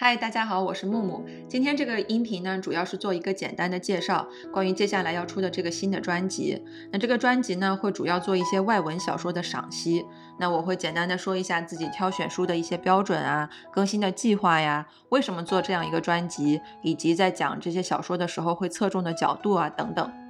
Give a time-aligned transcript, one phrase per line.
[0.00, 1.26] 嗨，大家好，我是木木。
[1.48, 6.64] 今天这个音频呢，主要是做一个简单的介绍，关于接下来要出的这个新的专辑。
[6.92, 10.06] 那这个专辑呢，会主要做一些外文小说的赏析。
[10.38, 20.27] 那我会简单的说一下自己挑选书的一些标准啊，更新的计划呀，为什么做这样一个专辑，以及在讲这些小说的时候会侧重的角度啊等等。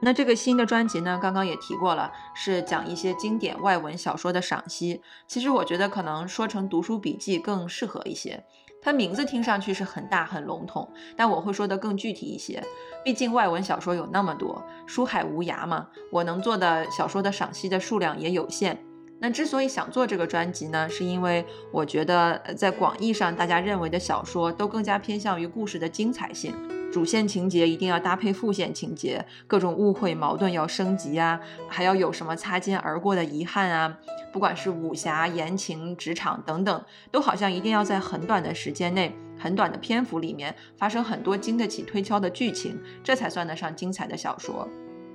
[0.00, 5.02] 那这个新的专辑呢，刚刚也提过了，是讲一些经典外文小说的赏析。
[5.26, 8.44] 其实我觉得可能说成读书笔记更适合一些。
[8.80, 12.62] 它名字听上去是很大很笼统，但我会说的更具体一些。
[13.04, 18.87] 毕竟外文小说有那么多，书海无涯嘛，我能做的小说的赏析的数量也有限。
[19.20, 26.54] 那之所以想做这个专辑呢，是因为我觉得在广义上，大家认为的小说都更加偏向于故事的精彩性。
[26.90, 33.98] 主线情节一定要搭配副线情节，各种误会矛盾要升级啊，还要有什么擦肩而过的遗憾啊，
[34.32, 44.66] 不管是武侠、言情、职场等等，都好像一定要在很短的时间内、很短的篇幅里面发生很多经得起推敲的剧情，这才算得上精彩的小说。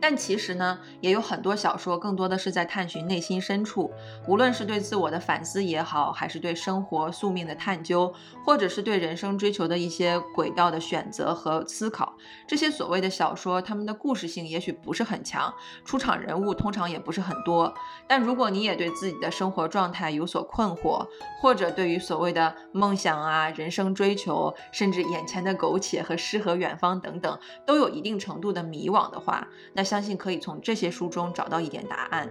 [0.00, 3.92] 但其实呢，也有很多小说，更多的是在探寻内心深处，
[4.26, 8.10] 无论是对自我的反思也好，还是对生活宿命的探究，
[8.42, 12.16] 或者是对人生追求的一些轨道的选择和思考。
[12.48, 15.52] 这些所谓的小说，他们的故事性也许不是很强，
[15.84, 17.74] 出场人物通常也不是很多。
[18.08, 21.06] 但如果你也对自己的生活状态有所困惑，
[21.42, 29.89] 或者对于所谓的梦想啊、人生追求，甚至眼前的苟且和诗和远方等等，都有一定程度的迷惘的话，那。
[29.90, 32.30] 相信可以从这些书中找到一点答案。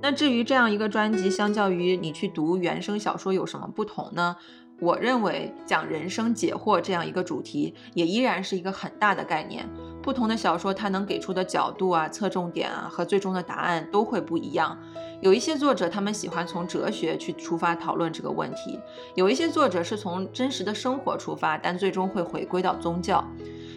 [0.00, 4.36] 那至于这样一个专辑，相较于你去读原声小说有什么不同呢？
[4.80, 9.68] 我认为讲人生解惑这样一个主题，也依然是一个很大的概念。
[10.00, 14.78] 不同的小说，它能给出的角度啊、侧重点啊和最终的答案都会不一样。
[15.20, 18.78] 有一些作者，他们喜欢从哲学去出发讨论这个问题；
[19.16, 23.24] 有一些作者是从真实的生活出发，但最终会回归到宗教。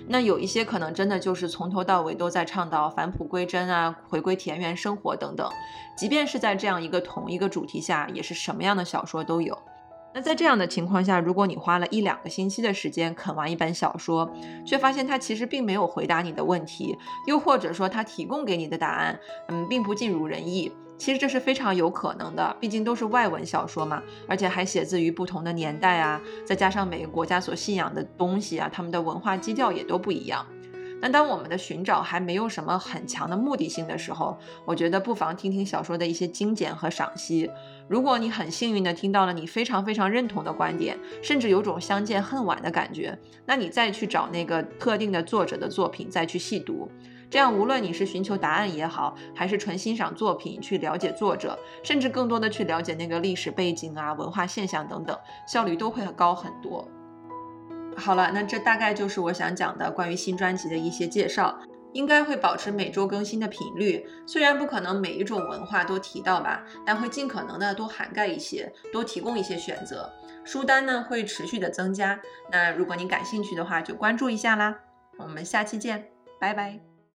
[0.10, 5.50] 那有一些可能真的就是从头到尾都在倡导返璞归真啊，回归田园生活等等。
[5.98, 9.58] 即便是在这样一个同一个主题下，也是什么样的小说都有。
[10.14, 14.32] 那在这样的情况下，如果你花了一两个星期的时间啃完一本小说，
[14.66, 16.98] 却发现它其实并没有回答你的问题，
[17.28, 19.20] 又或者说它提供给你的答案，
[19.50, 20.72] 嗯，并不尽如人意。
[20.98, 30.46] 其实这是非常有可能的，毕竟都是外文小说嘛，而且还写自于不同的年代啊，再加上每个国家所信仰的东西啊，他们的文化基调也都不一样。
[31.00, 34.36] 那当我们的寻找还没有什么很强的目的性的时候，
[34.66, 37.48] 我觉得不妨听听小说的一些精简和赏析。
[37.88, 43.16] 如果你很幸运的听到了你非常非常认同的观点，甚至有种相见恨晚的感觉，
[43.46, 46.90] 那你再去找那个特定的作者的作品再去细读。
[47.30, 56.88] 这样，无论你是寻求答案也好，还是纯欣赏作品去了解作者，甚至更多的去了解那个历史背景啊、文化现象等等，效率都会高很多。
[57.98, 61.60] 好了，那这大概就是我想讲的关于新专辑的一些介绍，
[61.94, 64.06] 应该会保持每周更新的频率。
[64.26, 70.10] 虽然不可能每一种文化都提到吧，但会尽可能的多涵盖一些，多提供一些选择。
[70.46, 72.18] 书单呢会持续的增加。
[72.52, 74.78] 那如果你感兴趣的话，就关注一下啦。
[75.18, 76.08] 我们下期见，
[76.40, 76.87] 拜拜。